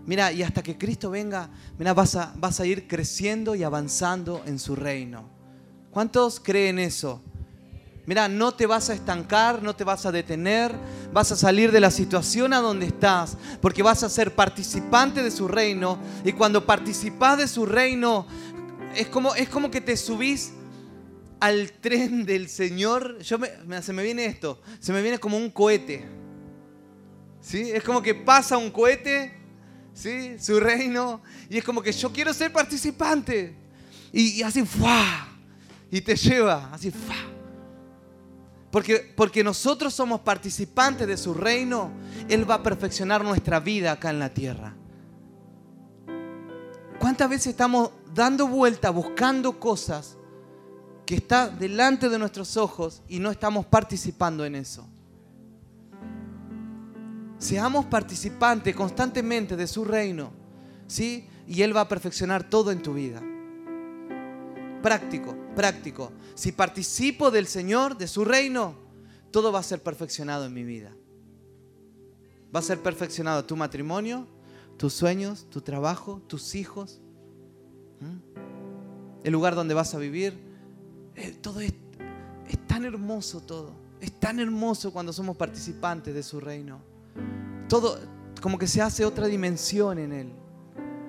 [0.08, 4.42] Mira, y hasta que Cristo venga, mira, vas a, vas a ir creciendo y avanzando
[4.48, 5.30] en su reino.
[5.92, 7.22] ¿Cuántos creen eso?
[8.06, 10.74] Mira, no te vas a estancar, no te vas a detener,
[11.14, 15.32] vas a salir de la situación a donde estás, porque vas a ser participante de
[15.32, 15.98] su reino.
[16.26, 18.28] Y cuando participas de su reino,
[18.96, 20.52] es como, es como que te subís
[21.40, 25.50] al tren del Señor, yo me, se me viene esto, se me viene como un
[25.50, 26.06] cohete.
[27.42, 27.72] ¿Sí?
[27.72, 29.34] Es como que pasa un cohete,
[29.94, 30.36] ¿sí?
[30.40, 33.56] Su reino, y es como que yo quiero ser participante.
[34.14, 35.28] Y, así, ¡fua!
[35.92, 37.33] Y te lleva, así, ¡fua!
[38.74, 41.92] Porque, porque nosotros somos participantes de su reino,
[42.28, 44.74] Él va a perfeccionar nuestra vida acá en la tierra.
[46.98, 50.18] ¿Cuántas veces estamos dando vuelta, buscando cosas
[51.06, 54.88] que está delante de nuestros ojos y no estamos participando en eso.
[57.38, 60.32] Seamos participantes constantemente de su reino,
[60.88, 61.28] ¿sí?
[61.48, 63.22] Y Él va a perfeccionar todo en tu vida.
[64.84, 66.12] Práctico, práctico.
[66.36, 68.76] Si participo del Señor, de su reino,
[69.32, 70.96] todo va a ser perfeccionado en mi vida.
[72.56, 74.28] Va a ser perfeccionado tu matrimonio,
[74.78, 77.00] tus sueños, tu trabajo, tus hijos,
[79.24, 80.38] el lugar donde vas a vivir,
[81.16, 81.74] eh, todo es,
[82.68, 83.74] tan hermoso todo.
[84.02, 86.82] Es tan hermoso cuando somos participantes de su reino.
[87.70, 87.98] Todo
[88.42, 90.34] como que se hace otra dimensión en él.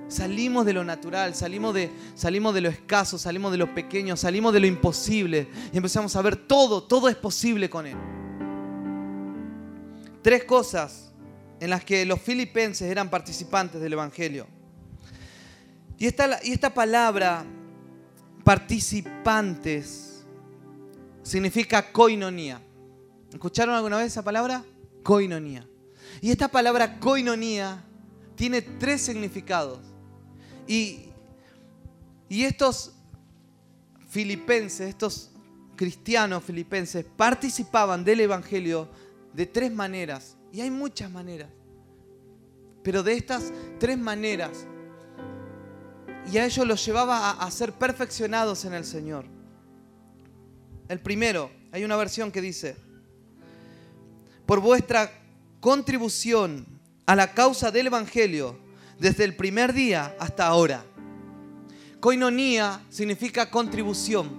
[0.09, 4.53] Salimos de lo natural, salimos de, salimos de lo escaso, salimos de lo pequeño, salimos
[4.53, 7.97] de lo imposible y empezamos a ver todo, todo es posible con Él.
[10.23, 11.12] Tres cosas
[11.61, 14.47] en las que los filipenses eran participantes del Evangelio.
[15.99, 17.45] Y esta, y esta palabra
[18.45, 20.25] participantes
[21.23, 22.61] significa koinonía.
[23.33, 24.64] ¿Escucharon alguna vez esa palabra?
[25.03, 25.67] Koinonía.
[26.21, 27.85] Y esta palabra koinonía
[28.37, 29.93] tiene tres significados.
[30.66, 31.07] Y,
[32.29, 32.92] y estos
[34.09, 35.31] filipenses, estos
[35.77, 38.88] cristianos filipenses, participaban del Evangelio
[39.33, 40.37] de tres maneras.
[40.53, 41.48] Y hay muchas maneras.
[42.83, 44.66] Pero de estas tres maneras
[46.31, 49.27] y a ellos los llevaba a, ser perfeccionados en el Señor.
[50.88, 52.77] El primero, hay una versión que dice,
[54.46, 55.11] por vuestra
[55.61, 56.66] contribución
[57.07, 58.59] a la causa del Evangelio
[59.05, 60.83] desde el primer día hasta ahora.
[62.01, 64.31] Coinonía significa contribución.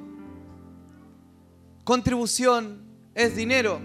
[1.84, 2.82] Contribución
[3.14, 3.80] es dinero.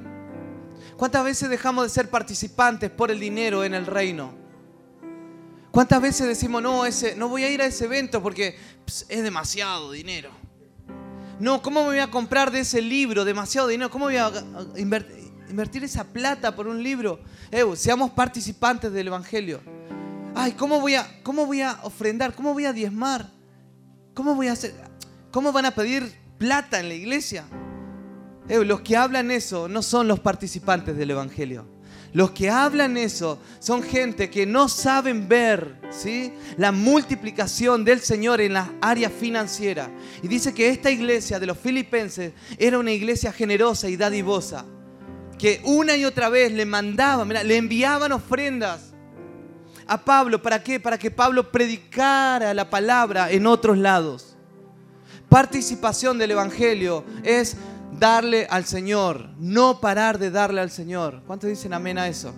[0.97, 4.33] ¿Cuántas veces dejamos de ser participantes por el dinero en el reino?
[5.71, 9.93] ¿Cuántas veces decimos, no, ese, no voy a ir a ese evento porque es demasiado
[9.93, 10.31] dinero?
[11.39, 13.91] No, ¿cómo me voy a comprar de ese libro demasiado dinero?
[13.91, 14.33] ¿Cómo voy a
[14.79, 17.21] invertir, esa plata por un libro?
[17.75, 19.61] seamos participantes del Evangelio.
[20.35, 22.35] Ay, ¿cómo voy, a, ¿cómo voy a ofrendar?
[22.35, 23.29] ¿Cómo voy a diezmar?
[24.15, 24.75] ¿Cómo voy a hacer?
[25.31, 27.45] ¿Cómo van a pedir plata en la iglesia?
[28.49, 31.67] los que hablan eso no son los participantes del Evangelio.
[32.13, 36.33] Los que hablan eso son gente que no saben ver ¿sí?
[36.57, 39.89] la multiplicación del Señor en la área financiera.
[40.21, 44.65] Y dice que esta iglesia de los filipenses era una iglesia generosa y dadivosa.
[45.39, 48.90] Que una y otra vez le mandaban, le enviaban ofrendas
[49.91, 50.41] a Pablo.
[50.41, 50.79] ¿Para qué?
[50.79, 54.37] Para que Pablo predicara la palabra en otros lados.
[55.29, 57.57] Participación del Evangelio es
[57.99, 61.23] darle al Señor, no parar de darle al Señor.
[61.27, 62.33] ¿Cuántos dicen amén a eso?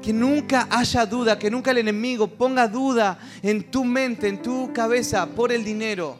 [0.00, 4.72] Que nunca haya duda, que nunca el enemigo ponga duda en tu mente, en tu
[4.72, 6.16] cabeza por el dinero.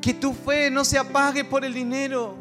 [0.00, 2.36] Que tu fe no se apague por el dinero.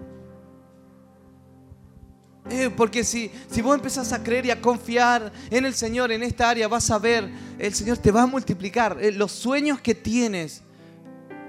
[2.50, 6.24] Eh, porque si, si vos empezás a creer y a confiar en el Señor en
[6.24, 8.98] esta área, vas a ver, el Señor te va a multiplicar.
[9.00, 10.64] Eh, los sueños que tienes,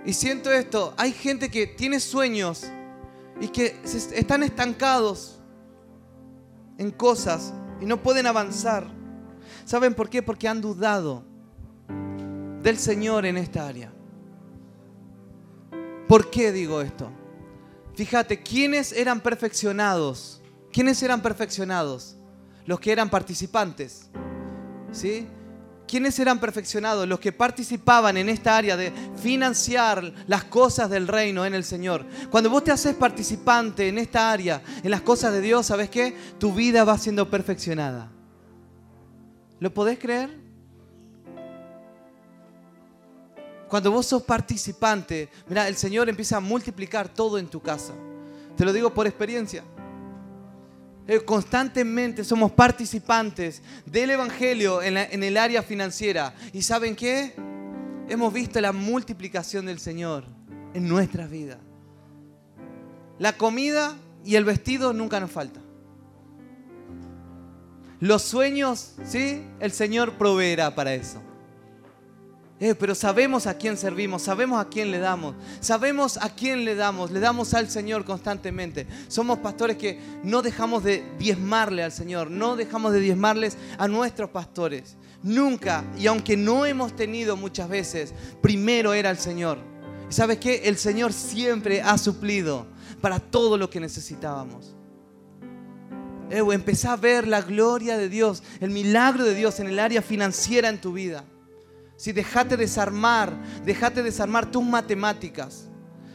[0.05, 2.65] y siento esto, hay gente que tiene sueños
[3.41, 5.41] y que están estancados
[6.77, 8.87] en cosas y no pueden avanzar.
[9.65, 10.23] ¿Saben por qué?
[10.23, 11.25] Porque han dudado
[12.63, 13.93] del Señor en esta área.
[16.07, 17.11] ¿Por qué digo esto?
[17.95, 20.42] Fíjate, ¿quiénes eran perfeccionados?
[20.73, 22.17] ¿Quiénes eran perfeccionados?
[22.65, 24.09] Los que eran participantes.
[24.91, 25.27] ¿Sí?
[25.87, 27.07] ¿Quiénes eran perfeccionados?
[27.07, 32.07] Los que participaban en esta área de financiar las cosas del reino en el Señor.
[32.31, 36.17] Cuando vos te haces participante en esta área, en las cosas de Dios, ¿sabes qué?
[36.39, 38.11] Tu vida va siendo perfeccionada.
[39.61, 40.41] ¿Lo podés creer?
[43.69, 47.93] Cuando vos sos participante, mira, el Señor empieza a multiplicar todo en tu casa.
[48.57, 49.63] Te lo digo por experiencia.
[51.09, 56.35] Eh, constantemente somos participantes del Evangelio en, el área financiera.
[56.53, 57.35] ¿Y saben qué?
[58.09, 60.25] Hemos visto la multiplicación del Señor
[60.75, 61.59] en nuestras vidas.
[63.19, 65.61] La comida y el vestido nunca nos falta.
[67.99, 69.45] Los sueños, ¿sí?
[69.61, 71.23] El Señor proveerá para eso.
[72.65, 76.77] Eh, pero sabemos a quién servimos, sabemos a quién le damos, sabemos a quién le
[76.77, 78.87] damos, le damos al Señor constantemente.
[79.09, 84.31] Somos pastores que no dejamos de diezmarle al Señor, no dejamos de diezmarles a nuestros
[84.31, 84.97] pastores.
[85.25, 89.59] Nunca, y aunque no hemos tenido muchas veces, primero era el Señor.
[90.09, 90.63] ¿Y sabes qué?
[90.67, 92.69] El Señor siempre ha suplido
[93.01, 94.77] para todo lo que necesitábamos.
[96.31, 96.45] Eh,
[96.87, 100.81] a ver la gloria de Dios, el milagro de Dios en el área financiera en
[100.81, 101.25] tu vida.
[102.03, 103.33] Si dejate desarmar,
[103.65, 105.69] dejate desarmar tus matemáticas.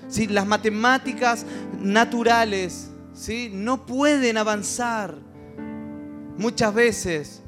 [0.10, 1.46] Si las matemáticas
[1.80, 3.50] naturales, ¿sí?
[3.54, 5.16] no pueden avanzar.
[6.38, 7.42] Muchas veces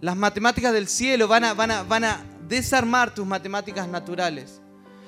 [0.00, 4.62] las matemáticas del cielo van a, desarmar tus matemáticas naturales.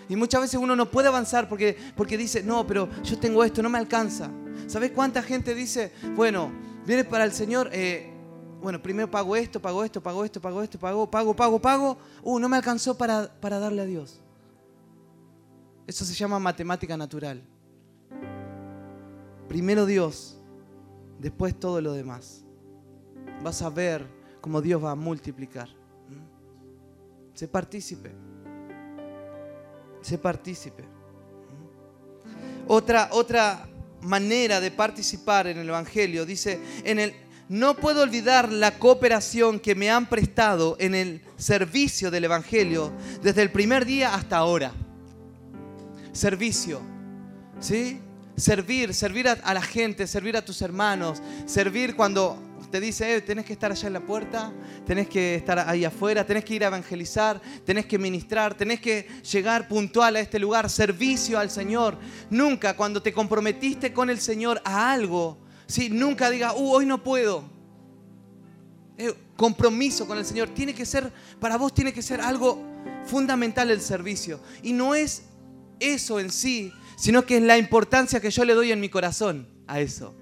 [0.07, 3.62] Y muchas veces uno no puede avanzar porque, porque dice, no, pero yo tengo esto,
[3.62, 4.29] no me alcanza.
[4.66, 6.53] ¿Sabes cuánta gente dice, bueno,
[6.85, 8.13] viene para el Señor, eh,
[8.64, 11.98] bueno, primero pago esto, pago esto, pago esto, pago esto, pago, pago, pago, pago.
[12.22, 14.22] Uh, no me alcanzó para, para darle a Dios.
[15.87, 17.42] Eso se llama matemática natural.
[19.48, 20.38] Primero Dios,
[21.18, 22.42] después todo lo demás.
[23.42, 24.07] Vas a ver
[24.40, 25.68] cómo Dios va a multiplicar.
[26.09, 27.37] ¿Mm?
[27.37, 28.12] Sé partícipe.
[30.00, 30.85] Sé partícipe.
[30.85, 32.64] ¿Mm?
[32.68, 33.68] Otra, otra
[34.00, 37.14] manera de participar en el Evangelio dice, en el,
[37.48, 43.42] no puedo olvidar la cooperación que me han prestado en el servicio del Evangelio desde
[43.42, 44.72] el primer día hasta ahora.
[46.12, 46.80] Servicio,
[47.61, 48.00] ¿sí?
[48.37, 52.38] Servir, servir a, la gente, servir a tus hermanos, servir cuando
[52.70, 54.52] te dice, eh, tenés que estar allá en la puerta,
[54.85, 59.07] tenés que estar ahí afuera, tenés que ir a evangelizar, tenés que ministrar, tenés que
[59.30, 61.96] llegar puntual a este lugar, servicio al Señor.
[62.30, 65.43] Nunca cuando te comprometiste con el Señor a algo,
[65.90, 67.44] Nunca diga, uh, hoy no puedo.
[69.37, 70.50] Compromiso con el Señor.
[70.50, 72.62] Tiene que ser, para vos tiene que ser algo
[73.05, 74.40] fundamental el servicio.
[74.62, 75.24] Y no es
[75.81, 79.48] eso en sí, sino que es la importancia que yo le doy en mi corazón
[79.66, 80.14] a eso.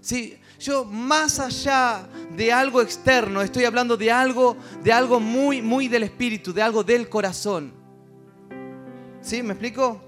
[0.00, 5.88] Sí, yo más allá de algo externo, estoy hablando de algo, de algo muy, muy
[5.88, 7.72] del espíritu, de algo del corazón.
[9.20, 9.42] ¿Sí?
[9.42, 10.02] ¿Me explico?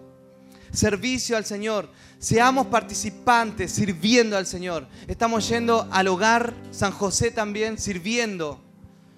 [0.72, 1.88] Servicio al Señor.
[2.24, 4.86] Seamos participantes sirviendo al Señor.
[5.08, 8.62] Estamos yendo al hogar San José también sirviendo.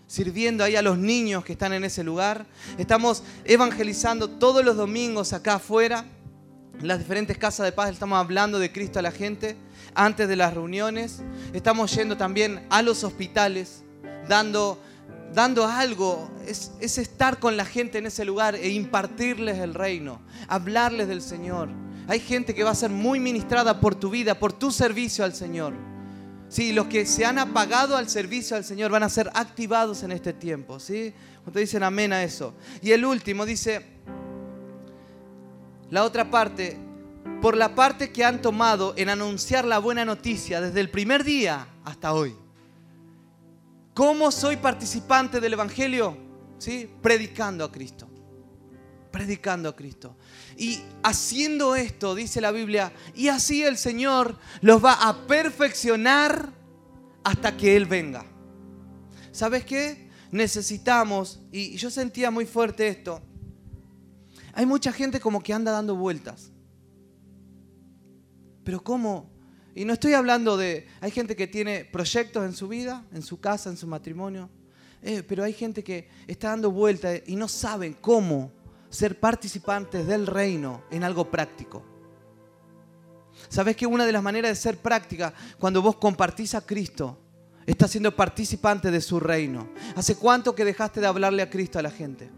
[0.08, 2.46] Sirviendo ahí a los niños que están en ese lugar.
[2.78, 6.04] Estamos evangelizando todos los domingos acá afuera.
[6.80, 9.56] En las diferentes casas de paz estamos hablando de Cristo a la gente
[9.94, 11.22] antes de las reuniones.
[11.52, 13.84] Estamos yendo también a los hospitales,
[14.28, 14.80] dando,
[15.32, 16.28] dando algo.
[16.44, 21.22] Es, es estar con la gente en ese lugar e impartirles el reino, hablarles del
[21.22, 21.86] Señor.
[22.08, 25.34] Hay gente que va a ser muy ministrada por tu vida, por tu servicio al
[25.34, 25.74] Señor.
[26.48, 30.12] Sí, los que se han apagado al servicio al Señor van a ser activados en
[30.12, 30.78] este tiempo.
[30.78, 31.12] ¿sí?
[31.42, 32.54] Cuando dicen amén a eso.
[32.80, 33.84] Y el último dice,
[35.90, 36.78] la otra parte,
[37.42, 41.66] por la parte que han tomado en anunciar la buena noticia desde el primer día
[41.84, 42.34] hasta hoy.
[43.94, 46.16] ¿Cómo soy participante del Evangelio?
[46.58, 46.88] ¿Sí?
[47.02, 48.08] Predicando a Cristo.
[49.10, 50.16] Predicando a Cristo.
[50.56, 56.52] Y haciendo esto, dice la Biblia, y así el Señor los va a perfeccionar
[57.24, 58.24] hasta que Él venga.
[59.32, 60.08] ¿Sabes qué?
[60.30, 63.20] Necesitamos, y yo sentía muy fuerte esto,
[64.54, 66.50] hay mucha gente como que anda dando vueltas.
[68.64, 69.30] Pero ¿cómo?
[69.74, 73.38] Y no estoy hablando de, hay gente que tiene proyectos en su vida, en su
[73.38, 74.48] casa, en su matrimonio,
[75.02, 78.50] eh, pero hay gente que está dando vueltas y no saben cómo
[78.96, 81.84] ser participantes del reino en algo práctico.
[83.48, 87.18] ¿Sabes que una de las maneras de ser práctica cuando vos compartís a Cristo,
[87.66, 89.68] estás siendo participante de su reino?
[89.94, 92.30] ¿Hace cuánto que dejaste de hablarle a Cristo a la gente?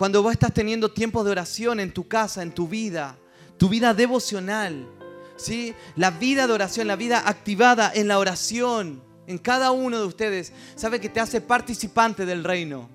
[0.00, 3.18] cuando vos estás teniendo tiempos de oración en tu casa, en tu vida,
[3.58, 4.88] tu vida devocional,
[5.36, 5.74] ¿sí?
[5.94, 10.54] La vida de oración, la vida activada en la oración, en cada uno de ustedes,
[10.74, 12.88] sabe que te hace participante del reino.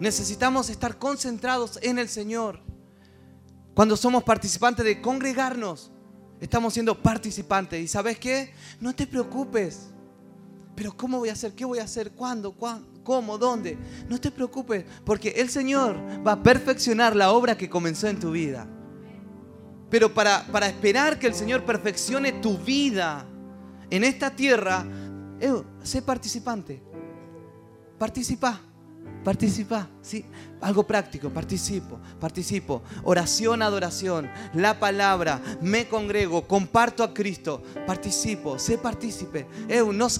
[0.00, 2.60] Necesitamos estar concentrados en el Señor.
[3.74, 5.90] Cuando somos participantes de congregarnos,
[6.40, 7.80] estamos siendo participantes.
[7.80, 8.52] ¿Y sabes qué?
[8.80, 9.90] No te preocupes.
[10.74, 11.54] Pero ¿cómo voy a hacer?
[11.54, 12.12] ¿Qué voy a hacer?
[12.12, 12.52] ¿Cuándo?
[12.52, 12.88] ¿Cuándo?
[13.04, 13.38] ¿Cómo?
[13.38, 13.78] ¿Dónde?
[14.08, 18.32] No te preocupes, porque el Señor va a perfeccionar la obra que comenzó en tu
[18.32, 18.66] vida.
[19.90, 23.26] Pero para, para esperar que el Señor perfeccione tu vida
[23.90, 24.84] en esta tierra,
[25.38, 26.82] eh, sé participante.
[27.98, 28.60] Participa.
[29.24, 30.22] Participa, ¿sí?
[30.60, 32.82] Algo práctico, participo, participo.
[33.04, 39.46] Oración, adoración, la palabra, me congrego, comparto a Cristo, participo, sé partícipe.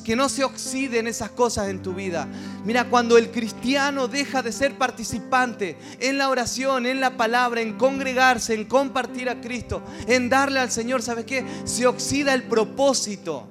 [0.02, 2.26] que no se oxiden esas cosas en tu vida.
[2.64, 7.76] Mira, cuando el cristiano deja de ser participante en la oración, en la palabra, en
[7.76, 11.44] congregarse, en compartir a Cristo, en darle al Señor, ¿sabes qué?
[11.64, 13.48] Se oxida el propósito.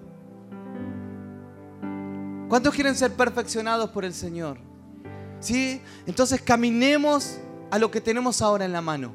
[2.49, 4.72] ¿Cuántos quieren ser perfeccionados por el Señor?
[5.43, 5.81] ¿Sí?
[6.05, 7.37] Entonces caminemos
[7.69, 9.13] a lo que tenemos ahora en la mano.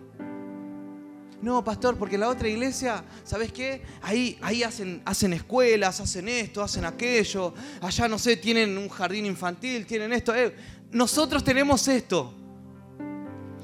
[1.40, 3.82] No, pastor, porque la otra iglesia, ¿sabes qué?
[4.02, 7.54] Ahí, ahí hacen, escuelas, hacen esto, hacen aquello.
[7.80, 10.34] Allá, no sé, tienen un jardín infantil, tienen esto.
[10.34, 10.54] Eh,
[10.90, 12.34] nosotros tenemos esto.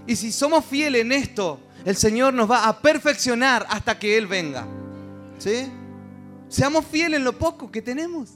[0.06, 4.26] Y si somos fieles en esto, el Señor nos va a perfeccionar hasta que Él
[4.26, 4.66] venga.
[5.38, 5.66] ¿Sí?
[6.48, 8.30] Seamos fieles en lo poco que tenemos.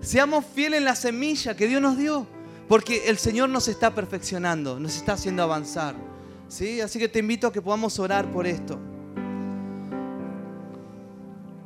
[0.00, 2.37] Seamos fieles en la semilla que Dios nos dio.
[2.68, 5.94] Porque el Señor nos está perfeccionando, nos está haciendo avanzar.
[6.48, 6.80] ¿sí?
[6.80, 8.78] Así que te invito a que podamos orar por esto.